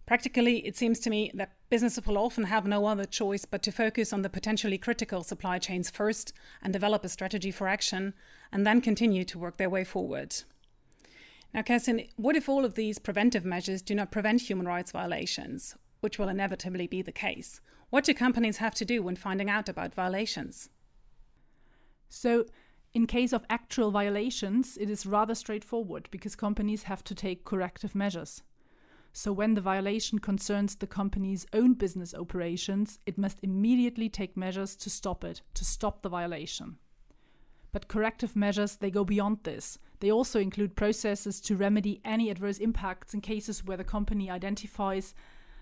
Practically, 0.06 0.64
it 0.64 0.76
seems 0.76 1.00
to 1.00 1.10
me 1.10 1.32
that 1.34 1.56
businesses 1.70 2.06
will 2.06 2.16
often 2.16 2.44
have 2.44 2.68
no 2.68 2.86
other 2.86 3.04
choice 3.04 3.44
but 3.44 3.64
to 3.64 3.72
focus 3.72 4.12
on 4.12 4.22
the 4.22 4.30
potentially 4.30 4.78
critical 4.78 5.24
supply 5.24 5.58
chains 5.58 5.90
first 5.90 6.32
and 6.62 6.72
develop 6.72 7.04
a 7.04 7.08
strategy 7.08 7.50
for 7.50 7.66
action, 7.66 8.14
and 8.52 8.64
then 8.64 8.80
continue 8.80 9.24
to 9.24 9.40
work 9.40 9.56
their 9.56 9.68
way 9.68 9.82
forward. 9.82 10.36
Now, 11.54 11.62
Kerstin, 11.62 12.08
what 12.16 12.36
if 12.36 12.48
all 12.48 12.64
of 12.64 12.74
these 12.74 12.98
preventive 12.98 13.44
measures 13.44 13.82
do 13.82 13.94
not 13.94 14.10
prevent 14.10 14.42
human 14.42 14.66
rights 14.66 14.92
violations, 14.92 15.76
which 16.00 16.18
will 16.18 16.28
inevitably 16.28 16.86
be 16.86 17.02
the 17.02 17.12
case? 17.12 17.60
What 17.90 18.04
do 18.04 18.12
companies 18.12 18.58
have 18.58 18.74
to 18.74 18.84
do 18.84 19.02
when 19.02 19.16
finding 19.16 19.48
out 19.48 19.68
about 19.68 19.94
violations? 19.94 20.68
So, 22.08 22.44
in 22.94 23.06
case 23.06 23.32
of 23.32 23.44
actual 23.50 23.90
violations, 23.90 24.76
it 24.78 24.90
is 24.90 25.06
rather 25.06 25.34
straightforward 25.34 26.08
because 26.10 26.34
companies 26.34 26.84
have 26.84 27.04
to 27.04 27.14
take 27.14 27.44
corrective 27.44 27.94
measures. 27.94 28.42
So, 29.12 29.32
when 29.32 29.54
the 29.54 29.60
violation 29.60 30.18
concerns 30.18 30.76
the 30.76 30.86
company's 30.86 31.46
own 31.52 31.74
business 31.74 32.14
operations, 32.14 32.98
it 33.06 33.18
must 33.18 33.38
immediately 33.42 34.08
take 34.08 34.36
measures 34.36 34.76
to 34.76 34.90
stop 34.90 35.24
it, 35.24 35.42
to 35.54 35.64
stop 35.64 36.02
the 36.02 36.08
violation. 36.08 36.76
But 37.72 37.88
corrective 37.88 38.34
measures, 38.34 38.76
they 38.76 38.90
go 38.90 39.04
beyond 39.04 39.38
this. 39.42 39.78
They 40.00 40.10
also 40.10 40.40
include 40.40 40.76
processes 40.76 41.40
to 41.42 41.56
remedy 41.56 42.00
any 42.04 42.30
adverse 42.30 42.58
impacts 42.58 43.14
in 43.14 43.20
cases 43.20 43.64
where 43.64 43.76
the 43.76 43.84
company 43.84 44.30
identifies 44.30 45.14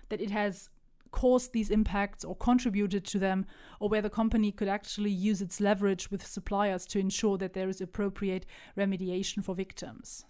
that 0.09 0.21
it 0.21 0.31
has 0.31 0.69
caused 1.11 1.53
these 1.53 1.69
impacts 1.69 2.23
or 2.23 2.35
contributed 2.35 3.05
to 3.05 3.19
them, 3.19 3.45
or 3.79 3.89
where 3.89 4.01
the 4.01 4.09
company 4.09 4.51
could 4.51 4.67
actually 4.67 5.09
use 5.09 5.41
its 5.41 5.59
leverage 5.59 6.11
with 6.11 6.25
suppliers 6.25 6.85
to 6.85 6.99
ensure 6.99 7.37
that 7.37 7.53
there 7.53 7.69
is 7.69 7.81
appropriate 7.81 8.45
remediation 8.77 9.43
for 9.43 9.55
victims. 9.55 10.25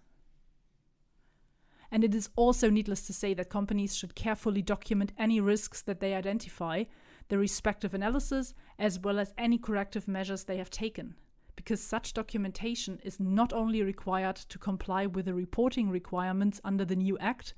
And 1.91 2.03
it 2.03 2.13
is 2.13 2.29
also 2.35 2.69
needless 2.69 3.07
to 3.07 3.13
say 3.13 3.33
that 3.35 3.49
companies 3.49 3.95
should 3.95 4.15
carefully 4.15 4.61
document 4.61 5.13
any 5.17 5.39
risks 5.39 5.81
that 5.83 5.99
they 5.99 6.13
identify, 6.13 6.83
the 7.29 7.37
respective 7.37 7.93
analysis, 7.93 8.53
as 8.77 8.99
well 8.99 9.19
as 9.19 9.33
any 9.37 9.57
corrective 9.57 10.07
measures 10.07 10.43
they 10.43 10.57
have 10.57 10.69
taken 10.69 11.15
because 11.57 11.83
such 11.83 12.13
documentation 12.13 13.01
is 13.03 13.19
not 13.19 13.51
only 13.51 13.83
required 13.83 14.37
to 14.37 14.57
comply 14.57 15.05
with 15.05 15.25
the 15.25 15.33
reporting 15.33 15.89
requirements 15.89 16.61
under 16.63 16.85
the 16.85 16.95
new 16.95 17.17
Act, 17.17 17.53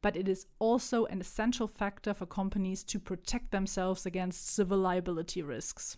but 0.00 0.14
it 0.14 0.28
is 0.28 0.46
also 0.60 1.06
an 1.06 1.20
essential 1.20 1.66
factor 1.66 2.14
for 2.14 2.26
companies 2.26 2.84
to 2.84 3.00
protect 3.00 3.50
themselves 3.50 4.06
against 4.06 4.46
civil 4.46 4.78
liability 4.78 5.42
risks. 5.42 5.96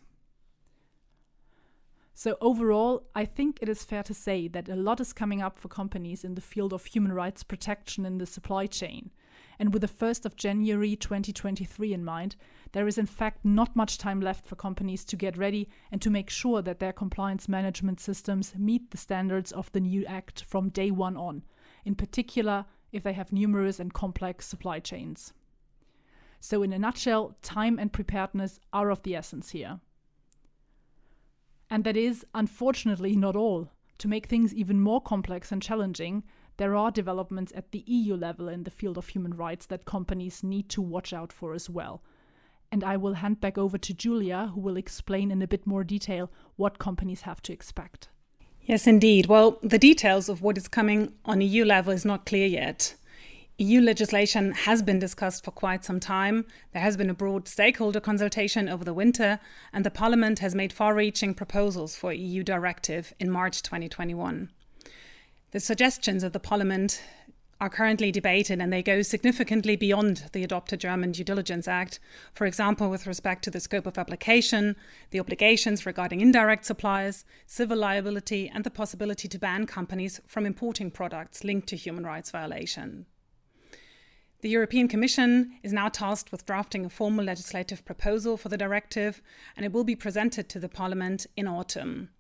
So, 2.15 2.37
overall, 2.41 3.09
I 3.15 3.25
think 3.25 3.59
it 3.61 3.69
is 3.69 3.83
fair 3.83 4.03
to 4.05 4.15
say 4.15 4.49
that 4.49 4.69
a 4.69 4.77
lot 4.77 5.01
is 5.01 5.13
coming 5.13 5.43
up 5.43 5.59
for 5.59 5.69
companies 5.69 6.25
in 6.25 6.35
the 6.35 6.41
field 6.41 6.73
of 6.73 6.85
human 6.85 7.13
rights 7.13 7.43
protection 7.43 8.07
in 8.07 8.19
the 8.19 8.27
supply 8.27 8.67
chain. 8.67 9.11
And 9.61 9.75
with 9.75 9.83
the 9.83 9.89
1st 9.89 10.25
of 10.25 10.37
January 10.37 10.97
2023 10.97 11.93
in 11.93 12.03
mind, 12.03 12.35
there 12.73 12.87
is 12.87 12.97
in 12.97 13.05
fact 13.05 13.45
not 13.45 13.77
much 13.77 13.99
time 13.99 14.19
left 14.19 14.47
for 14.47 14.57
companies 14.57 15.05
to 15.05 15.17
get 15.17 15.37
ready 15.37 15.69
and 15.93 16.01
to 16.01 16.09
make 16.09 16.31
sure 16.31 16.63
that 16.63 16.79
their 16.79 16.95
compliance 16.95 17.47
management 17.47 18.01
systems 18.01 18.55
meet 18.57 18.91
the 18.91 18.97
standards 18.97 19.53
of 19.53 19.71
the 19.73 19.81
new 19.81 20.07
Act 20.07 20.45
from 20.45 20.71
day 20.71 20.91
one 20.91 21.15
on, 21.15 21.43
in 21.85 21.95
particular 21.95 22.65
if 22.91 23.03
they 23.03 23.13
have 23.13 23.35
numerous 23.35 23.79
and 23.79 23.93
complex 23.93 24.47
supply 24.47 24.81
chains. 24.81 25.35
So, 26.41 26.63
in 26.63 26.73
a 26.73 26.79
nutshell, 26.79 27.37
time 27.43 27.79
and 27.79 27.93
preparedness 27.93 28.61
are 28.73 28.91
of 28.91 29.03
the 29.03 29.15
essence 29.15 29.51
here. 29.51 29.81
And 31.69 31.85
that 31.85 31.99
is, 31.99 32.25
unfortunately, 32.35 33.15
not 33.15 33.37
all. 33.37 33.69
To 33.99 34.09
make 34.09 34.27
things 34.27 34.55
even 34.55 34.81
more 34.81 35.03
complex 35.03 35.53
and 35.53 35.61
challenging, 35.61 36.25
there 36.61 36.77
are 36.77 36.91
developments 36.91 37.53
at 37.57 37.73
the 37.73 37.83
EU 37.87 38.15
level 38.15 38.49
in 38.49 38.63
the 38.63 38.71
field 38.71 38.99
of 38.99 39.09
human 39.09 39.35
rights 39.35 39.67
that 39.67 39.85
companies 39.85 40.43
need 40.45 40.69
to 40.69 40.81
watch 40.83 41.13
out 41.13 41.33
for 41.33 41.55
as 41.55 41.69
well 41.69 42.03
and 42.73 42.85
I 42.85 42.97
will 42.97 43.15
hand 43.15 43.41
back 43.41 43.59
over 43.59 43.79
to 43.79 43.95
Julia, 43.95 44.51
who 44.55 44.61
will 44.61 44.77
explain 44.77 45.31
in 45.31 45.43
a 45.43 45.49
bit 45.49 45.67
more 45.67 45.85
detail 45.85 46.31
what 46.57 46.79
companies 46.79 47.23
have 47.23 47.43
to 47.43 47.53
expect. 47.53 48.09
Yes, 48.63 48.87
indeed. 48.87 49.27
Well, 49.27 49.59
the 49.63 49.79
details 49.79 50.29
of 50.29 50.43
what 50.43 50.57
is 50.57 50.69
coming 50.69 51.13
on 51.25 51.41
EU 51.41 51.65
level 51.65 51.93
is 51.93 52.05
not 52.05 52.27
clear 52.27 52.47
yet. 52.47 52.95
EU 53.59 53.81
legislation 53.81 54.53
has 54.53 54.83
been 54.83 54.99
discussed 54.99 55.45
for 55.45 55.51
quite 55.51 55.85
some 55.85 56.01
time. 56.01 56.47
There 56.73 56.81
has 56.81 56.97
been 56.97 57.11
a 57.11 57.15
broad 57.15 57.49
stakeholder 57.49 58.01
consultation 58.01 58.69
over 58.69 58.85
the 58.85 58.95
winter, 58.95 59.41
and 59.73 59.85
the 59.85 59.91
Parliament 59.91 60.39
has 60.39 60.55
made 60.55 60.73
far 60.73 60.95
reaching 60.95 61.35
proposals 61.35 61.97
for 61.97 62.13
EU 62.13 62.43
directive 62.43 63.13
in 63.19 63.31
March 63.31 63.63
2021. 63.63 64.51
The 65.53 65.59
suggestions 65.59 66.23
of 66.23 66.33
the 66.33 66.39
Parliament 66.39 67.03
are 67.61 67.69
currently 67.69 68.13
debated 68.13 68.61
and 68.61 68.73
they 68.73 68.85
go 68.85 69.03
significantly 69.03 69.75
beyond 69.75 70.31
the 70.33 70.45
adopted 70.45 70.79
German 70.79 71.11
Due 71.11 71.25
Diligence 71.25 71.67
Act, 71.67 71.99
for 72.33 72.47
example, 72.47 72.89
with 72.89 73.05
respect 73.05 73.43
to 73.45 73.51
the 73.51 73.59
scope 73.59 73.85
of 73.85 73.99
application, 73.99 74.77
the 75.11 75.19
obligations 75.19 75.85
regarding 75.85 76.21
indirect 76.21 76.65
suppliers, 76.65 77.25
civil 77.47 77.77
liability, 77.77 78.49
and 78.49 78.63
the 78.63 78.71
possibility 78.71 79.27
to 79.27 79.41
ban 79.41 79.67
companies 79.67 80.21
from 80.25 80.47
importing 80.47 80.89
products 80.89 81.43
linked 81.43 81.67
to 81.67 81.77
human 81.77 82.07
rights 82.07 82.31
violation. 82.31 83.07
The 84.43 84.51
European 84.51 84.87
Commission 84.87 85.59
is 85.65 85.73
now 85.73 85.89
tasked 85.89 86.31
with 86.31 86.47
drafting 86.47 86.87
a 86.87 86.89
formal 86.89 87.25
legislative 87.25 87.85
proposal 87.85 88.37
for 88.37 88.49
the 88.49 88.57
directive, 88.57 89.21
and 89.57 89.67
it 89.67 89.73
will 89.73 89.85
be 89.85 89.97
presented 89.97 90.49
to 90.49 90.61
the 90.61 90.69
Parliament 90.69 91.27
in 91.37 91.49
autumn. 91.49 92.11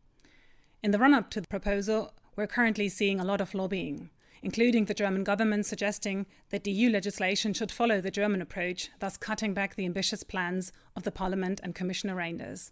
In 0.82 0.90
the 0.90 0.98
run 0.98 1.14
up 1.14 1.30
to 1.30 1.40
the 1.40 1.48
proposal, 1.48 2.12
we're 2.40 2.46
currently 2.46 2.88
seeing 2.88 3.20
a 3.20 3.24
lot 3.24 3.42
of 3.42 3.52
lobbying 3.52 4.08
including 4.42 4.86
the 4.86 4.94
German 4.94 5.22
government 5.22 5.66
suggesting 5.66 6.24
that 6.48 6.66
EU 6.66 6.88
legislation 6.90 7.52
should 7.52 7.70
follow 7.70 8.00
the 8.00 8.10
German 8.10 8.40
approach, 8.40 8.88
thus 8.98 9.18
cutting 9.18 9.52
back 9.52 9.74
the 9.74 9.84
ambitious 9.84 10.22
plans 10.22 10.72
of 10.96 11.02
the 11.02 11.10
Parliament 11.10 11.60
and 11.62 11.74
Commissioner 11.74 12.16
Reynders. 12.16 12.70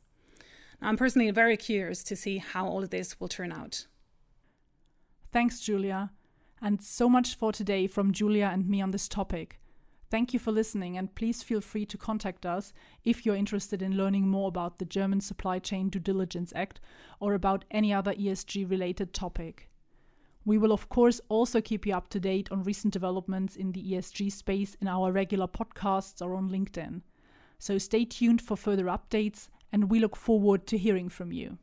Now, 0.80 0.88
I'm 0.88 0.96
personally 0.96 1.30
very 1.30 1.58
curious 1.58 2.02
to 2.04 2.16
see 2.16 2.38
how 2.38 2.66
all 2.66 2.82
of 2.82 2.88
this 2.88 3.20
will 3.20 3.28
turn 3.28 3.52
out. 3.52 3.86
Thanks, 5.30 5.60
Julia. 5.60 6.12
And 6.62 6.82
so 6.82 7.06
much 7.08 7.36
for 7.36 7.52
today 7.52 7.86
from 7.86 8.12
Julia 8.12 8.50
and 8.50 8.66
me 8.66 8.80
on 8.80 8.90
this 8.90 9.06
topic. 9.06 9.60
Thank 10.10 10.32
you 10.32 10.40
for 10.40 10.52
listening, 10.52 10.96
and 10.96 11.14
please 11.14 11.42
feel 11.42 11.60
free 11.60 11.84
to 11.84 11.98
contact 11.98 12.46
us 12.46 12.72
if 13.04 13.26
you're 13.26 13.34
interested 13.36 13.82
in 13.82 13.96
learning 13.96 14.26
more 14.26 14.48
about 14.48 14.78
the 14.78 14.86
German 14.86 15.20
Supply 15.20 15.58
Chain 15.58 15.90
Due 15.90 15.98
Diligence 15.98 16.50
Act 16.56 16.80
or 17.20 17.34
about 17.34 17.66
any 17.70 17.92
other 17.92 18.14
ESG 18.14 18.70
related 18.70 19.12
topic. 19.12 19.68
We 20.46 20.56
will, 20.56 20.72
of 20.72 20.88
course, 20.88 21.20
also 21.28 21.60
keep 21.60 21.84
you 21.84 21.94
up 21.94 22.08
to 22.08 22.20
date 22.20 22.50
on 22.50 22.62
recent 22.62 22.94
developments 22.94 23.54
in 23.54 23.72
the 23.72 23.92
ESG 23.92 24.32
space 24.32 24.76
in 24.80 24.88
our 24.88 25.12
regular 25.12 25.46
podcasts 25.46 26.24
or 26.24 26.34
on 26.34 26.48
LinkedIn. 26.48 27.02
So 27.58 27.76
stay 27.76 28.06
tuned 28.06 28.40
for 28.40 28.56
further 28.56 28.84
updates, 28.84 29.48
and 29.70 29.90
we 29.90 30.00
look 30.00 30.16
forward 30.16 30.66
to 30.68 30.78
hearing 30.78 31.10
from 31.10 31.32
you. 31.32 31.58